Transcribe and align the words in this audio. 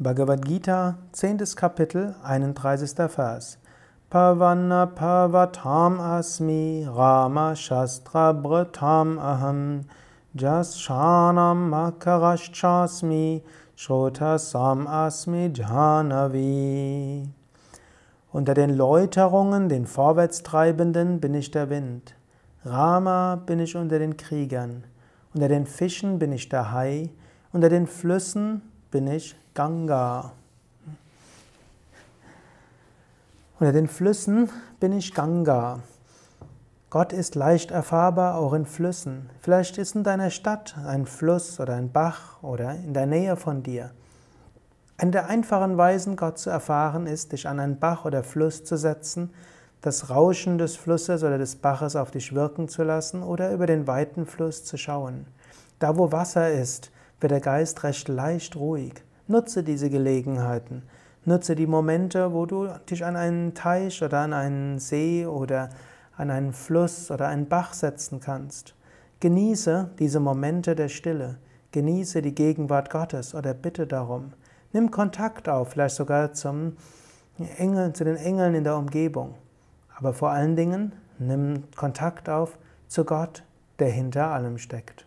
Bhagavad 0.00 0.44
Gita, 0.44 0.98
10. 1.12 1.38
Kapitel, 1.54 2.16
31. 2.24 2.96
Vers. 3.16 3.58
Pavanna 4.10 4.92
pavatam 4.92 6.00
asmi 6.00 6.84
rama 6.84 7.54
shastra 7.54 8.34
brtam 8.34 9.18
aham 9.20 9.84
jas 10.34 10.76
shanam 10.76 11.70
makaraschasmi 11.70 13.42
shrotasam 13.76 14.84
asmi 14.88 15.52
jhanavi. 15.54 17.28
Unter 18.32 18.54
den 18.54 18.76
Läuterungen, 18.76 19.68
den 19.68 19.86
Vorwärtstreibenden, 19.86 21.20
bin 21.20 21.34
ich 21.34 21.52
der 21.52 21.70
Wind. 21.70 22.16
Rama 22.64 23.36
bin 23.36 23.60
ich 23.60 23.76
unter 23.76 24.00
den 24.00 24.16
Kriegern. 24.16 24.82
Unter 25.32 25.46
den 25.46 25.66
Fischen 25.66 26.18
bin 26.18 26.32
ich 26.32 26.48
der 26.48 26.72
Hai. 26.72 27.10
Unter 27.52 27.68
den 27.68 27.86
Flüssen 27.86 28.62
bin 28.94 29.08
ich 29.08 29.34
Ganga. 29.54 30.30
Unter 33.58 33.72
den 33.72 33.88
Flüssen 33.88 34.48
bin 34.78 34.96
ich 34.96 35.12
Ganga. 35.14 35.80
Gott 36.90 37.12
ist 37.12 37.34
leicht 37.34 37.72
erfahrbar 37.72 38.36
auch 38.36 38.52
in 38.52 38.66
Flüssen. 38.66 39.28
Vielleicht 39.40 39.78
ist 39.78 39.96
in 39.96 40.04
deiner 40.04 40.30
Stadt 40.30 40.76
ein 40.86 41.06
Fluss 41.06 41.58
oder 41.58 41.74
ein 41.74 41.90
Bach 41.90 42.40
oder 42.40 42.76
in 42.76 42.94
der 42.94 43.06
Nähe 43.06 43.34
von 43.34 43.64
dir. 43.64 43.90
Eine 44.96 45.10
der 45.10 45.26
einfachen 45.26 45.76
Weisen, 45.76 46.14
Gott 46.14 46.38
zu 46.38 46.50
erfahren, 46.50 47.08
ist, 47.08 47.32
dich 47.32 47.48
an 47.48 47.58
einen 47.58 47.80
Bach 47.80 48.04
oder 48.04 48.22
Fluss 48.22 48.62
zu 48.62 48.76
setzen, 48.76 49.34
das 49.80 50.08
Rauschen 50.08 50.56
des 50.56 50.76
Flusses 50.76 51.24
oder 51.24 51.38
des 51.38 51.56
Baches 51.56 51.96
auf 51.96 52.12
dich 52.12 52.32
wirken 52.32 52.68
zu 52.68 52.84
lassen 52.84 53.24
oder 53.24 53.50
über 53.50 53.66
den 53.66 53.88
weiten 53.88 54.24
Fluss 54.24 54.64
zu 54.64 54.76
schauen. 54.76 55.26
Da, 55.80 55.98
wo 55.98 56.12
Wasser 56.12 56.52
ist, 56.52 56.92
wird 57.24 57.32
der 57.32 57.40
Geist 57.40 57.84
recht 57.84 58.08
leicht 58.08 58.54
ruhig. 58.54 59.02
Nutze 59.28 59.64
diese 59.64 59.88
Gelegenheiten. 59.88 60.82
Nutze 61.24 61.54
die 61.54 61.66
Momente, 61.66 62.34
wo 62.34 62.44
du 62.44 62.68
dich 62.90 63.02
an 63.02 63.16
einen 63.16 63.54
Teich 63.54 64.02
oder 64.02 64.18
an 64.18 64.34
einen 64.34 64.78
See 64.78 65.24
oder 65.24 65.70
an 66.18 66.30
einen 66.30 66.52
Fluss 66.52 67.10
oder 67.10 67.28
einen 67.28 67.48
Bach 67.48 67.72
setzen 67.72 68.20
kannst. 68.20 68.74
Genieße 69.20 69.88
diese 69.98 70.20
Momente 70.20 70.74
der 70.74 70.90
Stille. 70.90 71.38
Genieße 71.72 72.20
die 72.20 72.34
Gegenwart 72.34 72.90
Gottes 72.90 73.34
oder 73.34 73.54
bitte 73.54 73.86
darum. 73.86 74.34
Nimm 74.74 74.90
Kontakt 74.90 75.48
auf, 75.48 75.70
vielleicht 75.70 75.96
sogar 75.96 76.34
zum 76.34 76.76
Engel, 77.56 77.94
zu 77.94 78.04
den 78.04 78.16
Engeln 78.16 78.54
in 78.54 78.64
der 78.64 78.76
Umgebung. 78.76 79.34
Aber 79.96 80.12
vor 80.12 80.28
allen 80.28 80.56
Dingen 80.56 80.92
nimm 81.18 81.64
Kontakt 81.74 82.28
auf 82.28 82.58
zu 82.86 83.06
Gott, 83.06 83.44
der 83.78 83.88
hinter 83.88 84.26
allem 84.26 84.58
steckt. 84.58 85.06